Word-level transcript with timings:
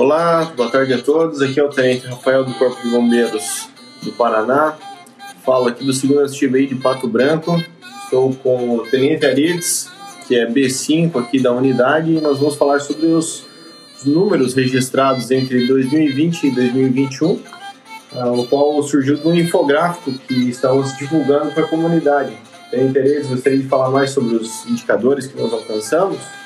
Olá, 0.00 0.50
boa 0.56 0.70
tarde 0.70 0.94
a 0.94 0.98
todos. 0.98 1.42
Aqui 1.42 1.60
é 1.60 1.62
o 1.62 1.68
Tenente 1.68 2.06
Rafael 2.06 2.42
do 2.42 2.54
Corpo 2.54 2.80
de 2.82 2.88
Bombeiros 2.88 3.68
do 4.02 4.10
Paraná. 4.12 4.74
Falo 5.44 5.68
aqui 5.68 5.84
do 5.84 5.92
segundo 5.92 6.26
STBI 6.26 6.68
de 6.68 6.76
Pato 6.76 7.06
Branco. 7.06 7.62
Estou 8.04 8.34
com 8.36 8.76
o 8.76 8.82
Tenente 8.90 9.26
Arides, 9.26 9.90
que 10.26 10.34
é 10.36 10.46
B5 10.46 11.20
aqui 11.20 11.38
da 11.38 11.52
unidade, 11.52 12.12
e 12.12 12.18
nós 12.18 12.38
vamos 12.38 12.56
falar 12.56 12.80
sobre 12.80 13.08
os, 13.08 13.44
os 13.98 14.06
números 14.06 14.54
registrados 14.54 15.30
entre 15.30 15.66
2020 15.66 16.44
e 16.44 16.50
2021, 16.50 17.38
ah, 18.14 18.30
o 18.30 18.46
qual 18.46 18.82
surgiu 18.82 19.18
de 19.18 19.28
um 19.28 19.34
infográfico 19.34 20.14
que 20.26 20.48
estamos 20.48 20.96
divulgando 20.96 21.52
para 21.52 21.64
a 21.64 21.68
comunidade. 21.68 22.32
Tem 22.70 22.86
interesse? 22.86 23.28
Gostaria 23.28 23.58
de 23.58 23.68
falar 23.68 23.90
mais 23.90 24.12
sobre 24.12 24.36
os 24.36 24.64
indicadores 24.64 25.26
que 25.26 25.38
nós 25.38 25.52
alcançamos? 25.52 26.39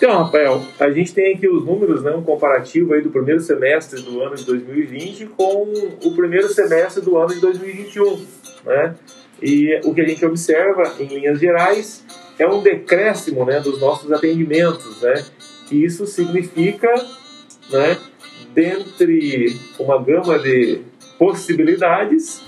Então, 0.00 0.22
Rafael, 0.22 0.62
a 0.78 0.90
gente 0.90 1.12
tem 1.12 1.34
aqui 1.34 1.46
os 1.46 1.62
números, 1.62 2.02
né, 2.02 2.10
um 2.12 2.22
comparativo 2.22 2.94
aí 2.94 3.02
do 3.02 3.10
primeiro 3.10 3.38
semestre 3.38 4.00
do 4.00 4.22
ano 4.22 4.34
de 4.34 4.46
2020 4.46 5.26
com 5.36 5.70
o 6.02 6.16
primeiro 6.16 6.48
semestre 6.48 7.04
do 7.04 7.18
ano 7.18 7.34
de 7.34 7.38
2021, 7.38 8.18
né? 8.64 8.94
E 9.42 9.78
o 9.84 9.92
que 9.92 10.00
a 10.00 10.08
gente 10.08 10.24
observa, 10.24 10.94
em 10.98 11.04
linhas 11.04 11.38
gerais, 11.38 12.02
é 12.38 12.46
um 12.46 12.62
decréscimo, 12.62 13.44
né, 13.44 13.60
dos 13.60 13.78
nossos 13.78 14.10
atendimentos, 14.10 15.02
né? 15.02 15.22
E 15.70 15.84
isso 15.84 16.06
significa, 16.06 16.88
né, 17.70 17.98
dentre 18.54 19.54
uma 19.78 20.02
gama 20.02 20.38
de 20.38 20.80
possibilidades, 21.18 22.42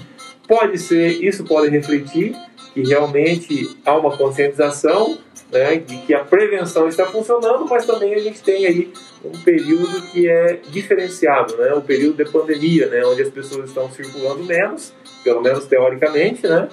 pode 0.49 0.79
ser, 0.79 1.23
isso 1.23 1.45
pode 1.45 1.69
refletir 1.69 2.35
que 2.73 2.81
realmente 2.81 3.77
há 3.85 3.95
uma 3.95 4.17
conscientização 4.17 5.19
né, 5.53 5.77
de 5.77 5.99
que 5.99 6.15
a 6.15 6.25
prevenção 6.25 6.89
está 6.89 7.05
funcionando, 7.05 7.67
mas 7.69 7.85
também 7.85 8.15
a 8.15 8.19
gente 8.19 8.43
tem 8.43 8.65
aí 8.65 8.91
um 9.23 9.39
período 9.43 10.01
que 10.11 10.29
é 10.29 10.59
diferenciado, 10.71 11.57
né, 11.59 11.75
o 11.75 11.83
período 11.83 12.25
de 12.25 12.31
pandemia, 12.31 12.87
né, 12.87 13.05
onde 13.05 13.21
as 13.21 13.29
pessoas 13.29 13.69
estão 13.69 13.91
circulando 13.91 14.43
menos, 14.45 14.95
pelo 15.23 15.43
menos 15.43 15.67
teoricamente, 15.67 16.47
né, 16.47 16.69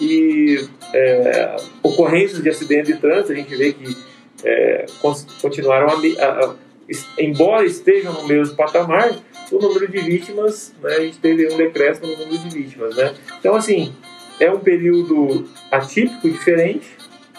e 0.00 0.66
é, 0.94 1.56
ocorrências 1.82 2.42
de 2.42 2.48
acidente 2.48 2.92
de 2.92 2.98
trânsito, 2.98 3.32
a 3.32 3.36
gente 3.36 3.54
vê 3.54 3.74
que 3.74 3.94
é, 4.42 4.86
continuaram 5.40 5.88
a, 5.88 6.24
a, 6.24 6.46
a, 6.46 6.54
embora 7.18 7.66
estejam 7.66 8.12
no 8.14 8.26
mesmo 8.26 8.56
patamar, 8.56 9.14
o 9.52 9.58
número 9.58 9.86
de 9.86 10.00
vítimas, 10.00 10.74
né, 10.82 10.96
a 10.96 11.00
gente 11.00 11.18
teve 11.18 11.52
um 11.52 11.58
decréscimo 11.58 12.06
no 12.06 12.16
número 12.16 12.38
de 12.38 12.48
vítimas, 12.58 12.96
né. 12.96 13.14
Então, 13.38 13.54
assim, 13.54 13.94
é 14.40 14.50
um 14.50 14.60
período 14.60 15.46
atípico, 15.70 16.28
diferente, 16.28 16.88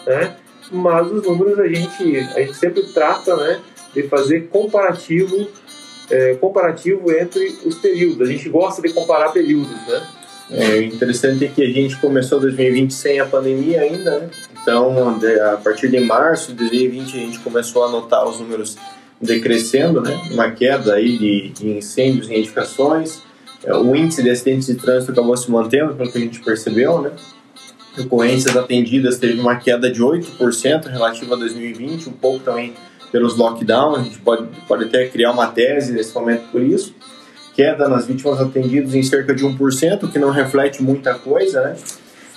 né, 0.06 0.36
mas 0.70 1.10
os 1.10 1.22
números 1.22 1.58
a 1.58 1.66
gente, 1.66 2.16
a 2.16 2.40
gente 2.40 2.54
sempre 2.54 2.82
trata 2.92 3.36
né, 3.36 3.60
de 3.94 4.02
fazer 4.04 4.48
comparativo, 4.48 5.48
é, 6.10 6.34
comparativo 6.34 7.10
entre 7.12 7.58
os 7.64 7.76
períodos. 7.76 8.28
A 8.28 8.32
gente 8.32 8.48
gosta 8.48 8.82
de 8.82 8.92
comparar 8.92 9.30
períodos, 9.30 9.76
né? 9.86 10.06
É 10.48 10.80
interessante 10.80 11.44
é 11.44 11.48
que 11.48 11.60
a 11.60 11.68
gente 11.68 11.96
começou 11.96 12.38
2020 12.38 12.94
sem 12.94 13.18
a 13.18 13.26
pandemia 13.26 13.80
ainda, 13.80 14.20
né? 14.20 14.30
Então, 14.62 15.18
a 15.52 15.56
partir 15.56 15.88
de 15.88 15.98
março 16.00 16.52
de 16.52 16.58
2020 16.58 17.16
a 17.16 17.20
gente 17.20 17.38
começou 17.40 17.84
a 17.84 17.90
notar 17.90 18.24
os 18.28 18.38
números 18.38 18.76
decrescendo, 19.20 20.00
né? 20.00 20.14
Uma 20.30 20.50
queda 20.50 20.94
aí 20.94 21.18
de, 21.18 21.48
de 21.50 21.68
incêndios 21.78 22.28
e 22.28 22.34
edificações. 22.34 23.22
É, 23.64 23.74
o 23.74 23.96
índice 23.96 24.22
de 24.22 24.30
acidentes 24.30 24.66
de 24.66 24.76
trânsito 24.76 25.10
acabou 25.10 25.36
se 25.36 25.50
mantendo, 25.50 25.94
pelo 25.94 26.10
que 26.12 26.18
a 26.18 26.20
gente 26.20 26.40
percebeu, 26.40 27.00
né? 27.00 27.10
Ocorrências 27.98 28.56
atendidas 28.56 29.18
teve 29.18 29.40
uma 29.40 29.56
queda 29.56 29.90
de 29.90 30.02
8% 30.02 30.86
relativa 30.86 31.34
a 31.34 31.38
2020, 31.38 32.08
um 32.08 32.12
pouco 32.12 32.44
também 32.44 32.74
pelos 33.10 33.36
lockdowns, 33.36 33.98
a 33.98 34.02
gente 34.02 34.18
pode, 34.18 34.46
pode 34.66 34.84
até 34.84 35.06
criar 35.06 35.32
uma 35.32 35.46
tese 35.46 35.92
nesse 35.92 36.14
momento 36.14 36.50
por 36.50 36.62
isso. 36.62 36.94
Queda 37.54 37.88
nas 37.88 38.06
vítimas 38.06 38.40
atendidas 38.40 38.94
em 38.94 39.02
cerca 39.02 39.34
de 39.34 39.44
1%, 39.44 40.10
que 40.10 40.18
não 40.18 40.30
reflete 40.30 40.82
muita 40.82 41.14
coisa, 41.14 41.62
né? 41.62 41.76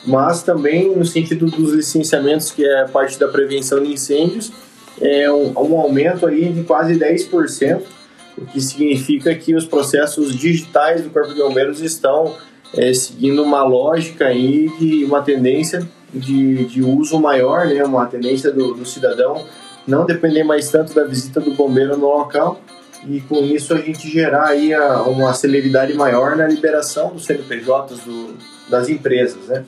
Mas 0.05 0.43
também 0.43 0.95
no 0.95 1.05
sentido 1.05 1.47
dos 1.47 1.73
licenciamentos, 1.73 2.51
que 2.51 2.65
é 2.65 2.85
parte 2.85 3.19
da 3.19 3.27
prevenção 3.27 3.83
de 3.83 3.91
incêndios, 3.91 4.51
é 5.01 5.29
um, 5.29 5.51
um 5.51 5.77
aumento 5.77 6.25
aí 6.25 6.49
de 6.49 6.63
quase 6.63 6.97
10%, 6.97 7.81
o 8.37 8.45
que 8.45 8.61
significa 8.61 9.35
que 9.35 9.53
os 9.53 9.65
processos 9.65 10.33
digitais 10.33 11.03
do 11.03 11.09
Corpo 11.09 11.33
de 11.33 11.41
Bombeiros 11.41 11.81
estão 11.81 12.37
é, 12.75 12.93
seguindo 12.93 13.43
uma 13.43 13.63
lógica 13.63 14.25
aí 14.25 14.69
de 14.79 15.05
uma 15.05 15.21
tendência 15.21 15.87
de, 16.13 16.65
de 16.65 16.81
uso 16.81 17.19
maior, 17.19 17.67
né, 17.67 17.83
uma 17.83 18.05
tendência 18.05 18.51
do, 18.51 18.73
do 18.73 18.85
cidadão 18.85 19.45
não 19.87 20.05
depender 20.05 20.43
mais 20.43 20.69
tanto 20.69 20.93
da 20.93 21.03
visita 21.03 21.39
do 21.39 21.51
bombeiro 21.51 21.97
no 21.97 22.07
local 22.07 22.61
e 23.07 23.21
com 23.21 23.37
isso 23.37 23.73
a 23.73 23.77
gente 23.77 24.09
gerar 24.09 24.47
aí 24.47 24.73
a, 24.73 25.03
uma 25.03 25.33
celeridade 25.33 25.93
maior 25.93 26.35
na 26.35 26.47
liberação 26.47 27.09
dos 27.13 27.25
CNPJs 27.25 28.01
do, 28.01 28.35
das 28.69 28.89
empresas, 28.89 29.47
né? 29.47 29.63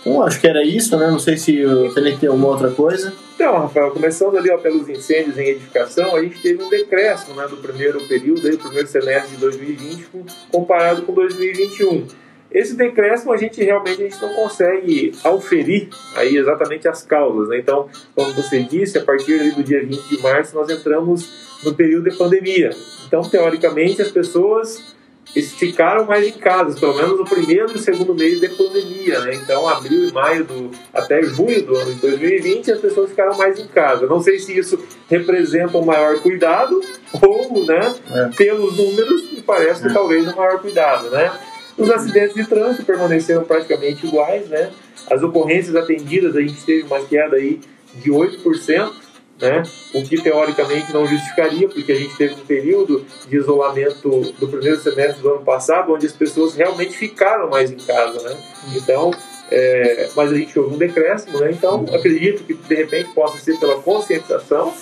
Então 0.00 0.22
acho 0.22 0.40
que 0.40 0.46
era 0.46 0.64
isso, 0.64 0.96
né? 0.96 1.10
Não 1.10 1.18
sei 1.18 1.36
se 1.36 1.64
o 1.64 1.90
Felipe 1.92 2.18
tem 2.18 2.28
alguma 2.28 2.48
outra 2.48 2.70
coisa. 2.70 3.12
Então, 3.34 3.58
Rafael, 3.58 3.90
começando 3.90 4.36
ali 4.36 4.50
ó, 4.50 4.58
pelos 4.58 4.88
incêndios 4.88 5.38
em 5.38 5.48
edificação, 5.48 6.14
a 6.16 6.22
gente 6.22 6.40
teve 6.40 6.62
um 6.62 6.68
decréscimo 6.68 7.34
né, 7.34 7.46
do 7.48 7.56
primeiro 7.56 8.06
período, 8.06 8.46
aí, 8.46 8.56
primeiro 8.56 8.86
semestre 8.86 9.34
de 9.34 9.36
2020, 9.38 10.08
comparado 10.50 11.02
com 11.02 11.12
2021. 11.12 12.06
Esse 12.50 12.74
decréscimo 12.74 13.32
a 13.32 13.36
gente 13.36 13.62
realmente 13.62 14.02
a 14.02 14.08
gente 14.08 14.20
não 14.20 14.34
consegue 14.34 15.12
auferir 15.22 15.88
aí 16.16 16.36
exatamente 16.36 16.88
as 16.88 17.02
causas. 17.02 17.48
Né? 17.48 17.58
Então, 17.58 17.88
como 18.14 18.32
você 18.32 18.62
disse, 18.62 18.98
a 18.98 19.04
partir 19.04 19.54
do 19.54 19.62
dia 19.62 19.80
20 19.84 20.08
de 20.08 20.20
março 20.20 20.54
nós 20.56 20.68
entramos 20.68 21.30
no 21.62 21.74
período 21.74 22.10
de 22.10 22.16
pandemia. 22.16 22.70
Então, 23.06 23.22
teoricamente, 23.22 24.02
as 24.02 24.10
pessoas 24.10 24.94
ficaram 25.34 26.06
mais 26.06 26.26
em 26.26 26.32
casa, 26.32 26.78
pelo 26.78 26.94
menos 26.94 27.18
no 27.18 27.24
primeiro 27.24 27.72
e 27.74 27.78
segundo 27.78 28.14
mês 28.14 28.40
da 28.40 28.48
pandemia, 28.48 29.20
né? 29.20 29.34
Então, 29.34 29.68
abril 29.68 30.08
e 30.08 30.12
maio 30.12 30.44
do, 30.44 30.70
até 30.92 31.22
junho 31.22 31.62
do 31.62 31.76
ano 31.76 31.94
de 31.94 32.00
2020, 32.00 32.72
as 32.72 32.80
pessoas 32.80 33.10
ficaram 33.10 33.36
mais 33.36 33.58
em 33.58 33.66
casa. 33.68 34.06
Não 34.06 34.20
sei 34.20 34.38
se 34.38 34.56
isso 34.58 34.78
representa 35.08 35.78
um 35.78 35.84
maior 35.84 36.20
cuidado 36.20 36.80
ou, 37.22 37.64
né, 37.64 37.94
é. 38.10 38.28
pelos 38.36 38.76
números, 38.76 39.32
me 39.32 39.42
parece 39.42 39.82
que 39.82 39.88
é. 39.88 39.92
talvez 39.92 40.26
um 40.26 40.34
maior 40.34 40.60
cuidado, 40.60 41.10
né? 41.10 41.32
Os 41.78 41.90
acidentes 41.90 42.34
de 42.34 42.44
trânsito 42.44 42.84
permaneceram 42.84 43.44
praticamente 43.44 44.06
iguais, 44.06 44.48
né? 44.48 44.70
As 45.10 45.22
ocorrências 45.22 45.76
atendidas, 45.76 46.36
a 46.36 46.40
gente 46.40 46.62
teve 46.64 46.82
uma 46.82 47.00
queda 47.00 47.36
aí 47.36 47.60
de 47.94 48.10
8%, 48.10 48.92
né? 49.40 49.62
o 49.94 50.02
que 50.02 50.20
teoricamente 50.20 50.92
não 50.92 51.06
justificaria, 51.06 51.68
porque 51.68 51.92
a 51.92 51.94
gente 51.94 52.16
teve 52.16 52.34
um 52.34 52.44
período 52.44 53.04
de 53.28 53.36
isolamento 53.36 54.32
do 54.38 54.48
primeiro 54.48 54.78
semestre 54.80 55.22
do 55.22 55.30
ano 55.30 55.44
passado, 55.44 55.92
onde 55.92 56.06
as 56.06 56.12
pessoas 56.12 56.54
realmente 56.54 56.96
ficaram 56.96 57.48
mais 57.48 57.70
em 57.70 57.76
casa. 57.76 58.20
Né? 58.22 58.36
Então, 58.76 59.10
é, 59.50 60.08
mas 60.14 60.30
a 60.30 60.34
gente 60.34 60.58
houve 60.58 60.74
um 60.74 60.78
decréscimo, 60.78 61.40
né? 61.40 61.50
então 61.50 61.84
acredito 61.92 62.44
que 62.44 62.54
de 62.54 62.74
repente 62.74 63.12
possa 63.14 63.38
ser 63.38 63.58
pela 63.58 63.80
conscientização, 63.82 64.72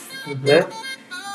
né? 0.42 0.66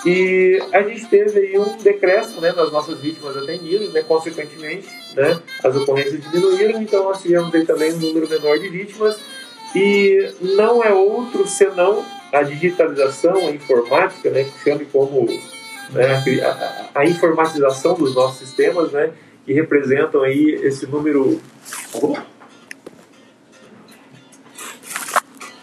E 0.05 0.61
a 0.73 0.81
gente 0.81 1.07
teve 1.07 1.40
aí 1.40 1.57
um 1.57 1.78
decréscimo 1.78 2.41
né, 2.41 2.51
nas 2.51 2.72
nossas 2.73 3.00
vítimas 3.00 3.38
atendidas, 3.38 3.94
né, 3.94 4.01
consequentemente, 4.01 4.85
né, 5.16 5.40
as 5.63 5.73
ocorrências 5.78 6.22
diminuíram, 6.29 6.81
então 6.81 7.05
nós 7.05 7.22
tivemos 7.22 7.55
aí 7.55 7.66
também 7.66 7.94
um 7.94 8.00
número 8.00 8.28
menor 8.28 8.59
de 8.59 8.67
vítimas, 8.67 9.17
e 9.73 10.29
não 10.41 10.84
é 10.84 10.94
outro 10.94 11.47
senão 11.47 12.03
a 12.34 12.42
digitalização, 12.42 13.48
a 13.48 13.52
informática, 13.52 14.32
né, 14.32 14.44
que 14.44 14.64
chame 14.64 14.86
como 14.86 15.28
né, 15.92 16.42
a, 16.44 17.00
a, 17.00 17.06
informatização 17.06 17.94
dos 17.94 18.16
nossos 18.16 18.40
sistemas, 18.40 18.92
né, 18.92 19.12
que 19.46 19.54
representam 19.54 20.24
aí 20.24 20.60
esse 20.64 20.88
número. 20.88 21.40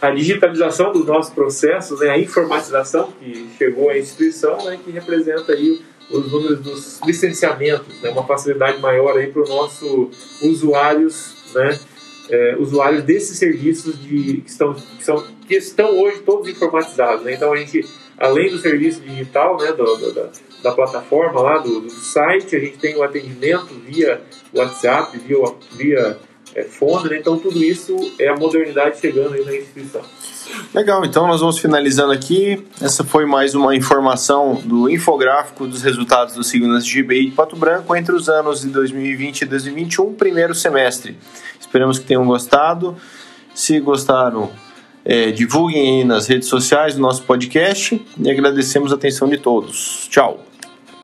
A 0.00 0.10
digitalização 0.12 0.92
dos 0.92 1.04
nossos 1.04 1.34
processos, 1.34 2.00
né, 2.00 2.10
a 2.10 2.18
informatização 2.18 3.12
que 3.18 3.50
chegou 3.58 3.90
à 3.90 3.98
instituição, 3.98 4.64
né, 4.64 4.78
que 4.82 4.92
representa 4.92 5.52
aí 5.52 5.82
os 6.08 6.30
números 6.30 6.60
dos 6.60 7.00
licenciamentos, 7.04 8.00
né, 8.00 8.10
uma 8.10 8.24
facilidade 8.24 8.80
maior 8.80 9.18
aí 9.18 9.26
para 9.26 9.42
os 9.42 9.48
nossos 9.48 10.40
usuários, 10.40 11.34
né, 11.52 11.78
é, 12.30 12.56
usuários 12.58 13.02
desses 13.02 13.38
serviços 13.38 14.00
de, 14.00 14.40
que, 14.40 14.50
estão, 14.50 14.72
que, 14.74 15.04
são, 15.04 15.26
que 15.46 15.54
estão 15.54 15.98
hoje 15.98 16.20
todos 16.20 16.48
informatizados. 16.48 17.24
Né? 17.24 17.34
Então 17.34 17.52
a 17.52 17.56
gente, 17.56 17.84
além 18.18 18.50
do 18.50 18.58
serviço 18.58 19.00
digital, 19.00 19.58
né, 19.58 19.72
do, 19.72 19.84
do, 19.84 20.14
da, 20.14 20.30
da, 20.62 20.72
plataforma 20.72 21.40
lá, 21.40 21.58
do, 21.58 21.80
do, 21.80 21.90
site, 21.90 22.56
a 22.56 22.60
gente 22.60 22.78
tem 22.78 22.96
o 22.96 23.02
atendimento 23.02 23.74
via 23.86 24.22
WhatsApp, 24.54 25.18
via, 25.18 25.36
via 25.72 26.18
é, 26.54 26.62
fone, 26.64 27.10
né? 27.10 27.18
então 27.18 27.38
tudo 27.38 27.62
isso 27.62 27.96
é 28.18 28.28
a 28.28 28.36
modernidade 28.36 29.00
chegando 29.00 29.34
aí 29.34 29.44
na 29.44 29.54
instituição. 29.56 30.02
Legal, 30.74 31.04
então 31.04 31.26
nós 31.26 31.40
vamos 31.40 31.58
finalizando 31.58 32.12
aqui. 32.12 32.66
Essa 32.80 33.04
foi 33.04 33.24
mais 33.24 33.54
uma 33.54 33.74
informação 33.74 34.60
do 34.64 34.90
infográfico 34.90 35.66
dos 35.66 35.82
resultados 35.82 36.34
do 36.34 36.42
Signas 36.42 36.84
GBI 36.84 37.26
de 37.26 37.32
Pato 37.32 37.54
Branco 37.56 37.94
entre 37.94 38.14
os 38.14 38.28
anos 38.28 38.62
de 38.62 38.68
2020 38.68 39.42
e 39.42 39.46
2021, 39.46 40.14
primeiro 40.14 40.54
semestre. 40.54 41.16
Esperamos 41.60 41.98
que 41.98 42.06
tenham 42.06 42.24
gostado. 42.26 42.96
Se 43.54 43.78
gostaram, 43.80 44.50
É, 45.02 45.30
divulguem 45.30 46.00
aí 46.00 46.04
nas 46.04 46.26
redes 46.26 46.46
sociais 46.46 46.94
do 46.94 47.00
nosso 47.00 47.22
podcast 47.22 47.98
e 48.18 48.30
agradecemos 48.30 48.92
a 48.92 48.96
atenção 48.96 49.30
de 49.30 49.38
todos. 49.38 50.06
Tchau! 50.10 50.49